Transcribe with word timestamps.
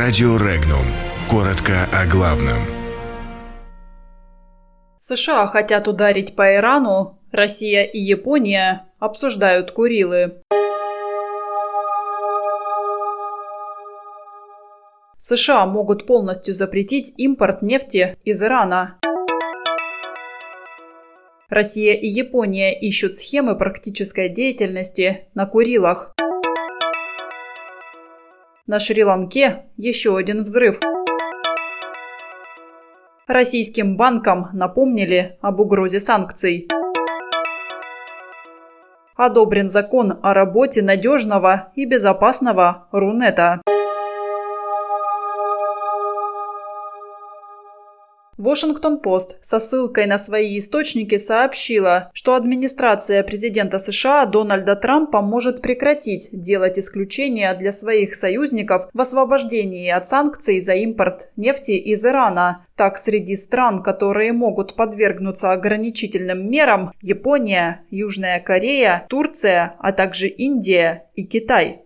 Радио 0.00 0.36
Регнум. 0.36 0.86
Коротко 1.28 1.88
о 1.92 2.06
главном. 2.06 2.62
США 5.00 5.48
хотят 5.48 5.88
ударить 5.88 6.36
по 6.36 6.54
Ирану, 6.54 7.18
Россия 7.32 7.82
и 7.82 7.98
Япония 7.98 8.86
обсуждают 9.00 9.72
Курилы. 9.72 10.40
США 15.18 15.66
могут 15.66 16.06
полностью 16.06 16.54
запретить 16.54 17.12
импорт 17.16 17.62
нефти 17.62 18.16
из 18.24 18.40
Ирана. 18.40 19.00
Россия 21.48 21.94
и 21.94 22.06
Япония 22.06 22.72
ищут 22.78 23.16
схемы 23.16 23.58
практической 23.58 24.28
деятельности 24.28 25.26
на 25.34 25.46
Курилах. 25.46 26.14
На 28.68 28.80
Шри-Ланке 28.80 29.64
еще 29.78 30.14
один 30.14 30.42
взрыв. 30.42 30.78
Российским 33.26 33.96
банкам 33.96 34.50
напомнили 34.52 35.38
об 35.40 35.60
угрозе 35.60 36.00
санкций. 36.00 36.68
Одобрен 39.16 39.70
закон 39.70 40.18
о 40.22 40.34
работе 40.34 40.82
надежного 40.82 41.72
и 41.76 41.86
безопасного 41.86 42.88
Рунета. 42.92 43.62
Вашингтон-Пост 48.38 49.38
со 49.42 49.58
ссылкой 49.58 50.06
на 50.06 50.18
свои 50.18 50.58
источники 50.58 51.18
сообщила, 51.18 52.10
что 52.14 52.34
администрация 52.34 53.22
президента 53.24 53.78
США 53.78 54.26
Дональда 54.26 54.76
Трампа 54.76 55.20
может 55.20 55.60
прекратить 55.60 56.28
делать 56.32 56.78
исключения 56.78 57.52
для 57.54 57.72
своих 57.72 58.14
союзников 58.14 58.88
в 58.94 59.00
освобождении 59.00 59.90
от 59.90 60.08
санкций 60.08 60.60
за 60.60 60.74
импорт 60.74 61.28
нефти 61.36 61.72
из 61.72 62.04
Ирана. 62.04 62.64
Так, 62.76 62.96
среди 62.96 63.34
стран, 63.34 63.82
которые 63.82 64.32
могут 64.32 64.74
подвергнуться 64.74 65.50
ограничительным 65.50 66.48
мерам, 66.48 66.92
Япония, 67.02 67.82
Южная 67.90 68.38
Корея, 68.38 69.04
Турция, 69.08 69.74
а 69.80 69.92
также 69.92 70.28
Индия 70.28 71.06
и 71.16 71.24
Китай. 71.24 71.82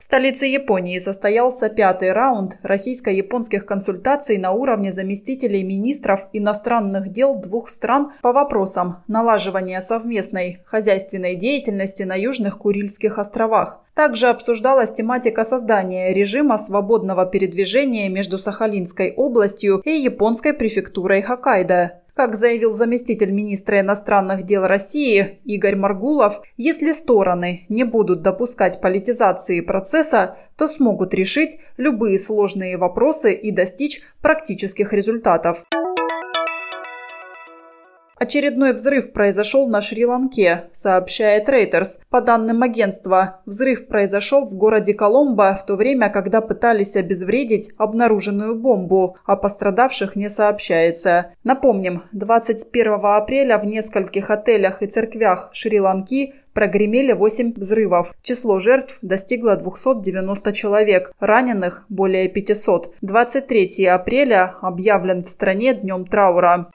В 0.00 0.04
столице 0.04 0.46
Японии 0.46 0.98
состоялся 0.98 1.68
пятый 1.68 2.12
раунд 2.12 2.56
российско-японских 2.62 3.66
консультаций 3.66 4.38
на 4.38 4.50
уровне 4.52 4.94
заместителей 4.94 5.62
министров 5.62 6.22
иностранных 6.32 7.12
дел 7.12 7.34
двух 7.34 7.68
стран 7.68 8.12
по 8.22 8.32
вопросам 8.32 9.04
налаживания 9.08 9.82
совместной 9.82 10.62
хозяйственной 10.64 11.36
деятельности 11.36 12.02
на 12.04 12.14
Южных 12.14 12.56
Курильских 12.56 13.18
островах. 13.18 13.84
Также 13.92 14.28
обсуждалась 14.28 14.94
тематика 14.94 15.44
создания 15.44 16.14
режима 16.14 16.56
свободного 16.56 17.26
передвижения 17.26 18.08
между 18.08 18.38
Сахалинской 18.38 19.12
областью 19.14 19.82
и 19.84 19.90
японской 19.90 20.54
префектурой 20.54 21.20
Хоккайдо. 21.20 22.00
Как 22.20 22.36
заявил 22.36 22.72
заместитель 22.72 23.30
министра 23.30 23.80
иностранных 23.80 24.44
дел 24.44 24.66
России 24.66 25.40
Игорь 25.46 25.74
Маргулов, 25.74 26.42
если 26.58 26.92
стороны 26.92 27.64
не 27.70 27.84
будут 27.84 28.20
допускать 28.20 28.82
политизации 28.82 29.62
процесса, 29.62 30.36
то 30.58 30.68
смогут 30.68 31.14
решить 31.14 31.60
любые 31.78 32.18
сложные 32.18 32.76
вопросы 32.76 33.32
и 33.32 33.50
достичь 33.50 34.02
практических 34.20 34.92
результатов. 34.92 35.64
Очередной 38.20 38.74
взрыв 38.74 39.14
произошел 39.14 39.66
на 39.66 39.80
Шри-Ланке, 39.80 40.64
сообщает 40.72 41.48
Reuters. 41.48 42.00
По 42.10 42.20
данным 42.20 42.62
агентства, 42.62 43.40
взрыв 43.46 43.86
произошел 43.86 44.44
в 44.44 44.52
городе 44.52 44.92
Коломбо 44.92 45.58
в 45.62 45.64
то 45.64 45.74
время, 45.74 46.10
когда 46.10 46.42
пытались 46.42 46.96
обезвредить 46.96 47.70
обнаруженную 47.78 48.56
бомбу, 48.56 49.16
а 49.24 49.36
пострадавших 49.36 50.16
не 50.16 50.28
сообщается. 50.28 51.32
Напомним, 51.44 52.02
21 52.12 53.00
апреля 53.02 53.56
в 53.56 53.64
нескольких 53.64 54.28
отелях 54.28 54.82
и 54.82 54.86
церквях 54.86 55.48
Шри-Ланки 55.54 56.34
прогремели 56.52 57.12
8 57.12 57.54
взрывов. 57.56 58.12
Число 58.22 58.58
жертв 58.58 58.98
достигло 59.00 59.56
290 59.56 60.52
человек, 60.52 61.12
раненых 61.20 61.86
более 61.88 62.28
500. 62.28 62.96
23 63.00 63.86
апреля 63.86 64.56
объявлен 64.60 65.24
в 65.24 65.28
стране 65.28 65.72
днем 65.72 66.04
траура. 66.04 66.70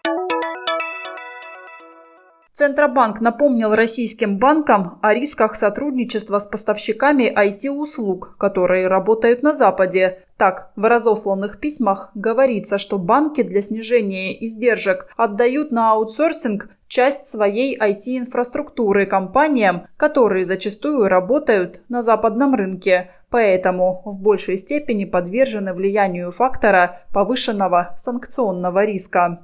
Центробанк 2.56 3.20
напомнил 3.20 3.76
российским 3.76 4.38
банкам 4.38 4.98
о 5.02 5.14
рисках 5.14 5.58
сотрудничества 5.58 6.40
с 6.40 6.48
поставщиками 6.48 7.24
IT-услуг, 7.24 8.38
которые 8.38 8.88
работают 8.88 9.44
на 9.44 9.54
Западе. 9.54 10.20
Так, 10.38 10.72
в 10.78 10.90
разосланных 10.90 11.60
письмах 11.60 12.12
говорится, 12.16 12.78
что 12.78 12.98
банки 12.98 13.44
для 13.44 13.62
снижения 13.62 14.34
издержек 14.46 15.10
отдают 15.18 15.72
на 15.72 15.92
аутсорсинг 15.92 16.70
часть 16.88 17.28
своей 17.28 17.78
IT-инфраструктуры 17.78 19.06
компаниям, 19.06 19.88
которые 19.98 20.46
зачастую 20.46 21.10
работают 21.10 21.84
на 21.90 22.04
западном 22.04 22.56
рынке, 22.56 23.12
поэтому 23.30 24.02
в 24.06 24.22
большей 24.22 24.56
степени 24.56 25.04
подвержены 25.04 25.74
влиянию 25.74 26.32
фактора 26.32 27.02
повышенного 27.12 27.96
санкционного 27.98 28.86
риска. 28.86 29.42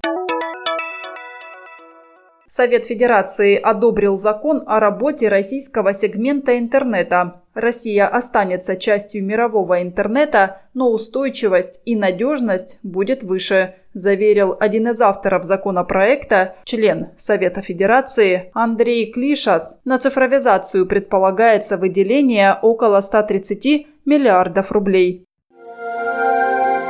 Совет 2.53 2.85
Федерации 2.85 3.55
одобрил 3.55 4.17
закон 4.17 4.63
о 4.67 4.81
работе 4.81 5.29
российского 5.29 5.93
сегмента 5.93 6.59
интернета. 6.59 7.43
Россия 7.53 8.05
останется 8.05 8.75
частью 8.75 9.23
мирового 9.23 9.81
интернета, 9.81 10.59
но 10.73 10.91
устойчивость 10.91 11.79
и 11.85 11.95
надежность 11.95 12.77
будет 12.83 13.23
выше, 13.23 13.75
заверил 13.93 14.57
один 14.59 14.89
из 14.89 14.99
авторов 14.99 15.45
законопроекта, 15.45 16.55
член 16.65 17.11
Совета 17.17 17.61
Федерации 17.61 18.51
Андрей 18.53 19.13
Клишас. 19.13 19.79
На 19.85 19.97
цифровизацию 19.97 20.85
предполагается 20.85 21.77
выделение 21.77 22.59
около 22.61 22.99
130 22.99 23.87
миллиардов 24.03 24.73
рублей. 24.73 25.23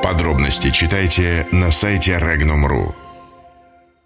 Подробности 0.02 0.72
читайте 0.72 1.46
на 1.52 1.70
сайте 1.70 2.14
Regnum.ru. 2.14 3.11